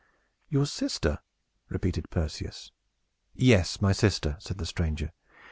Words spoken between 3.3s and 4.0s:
"Yes, my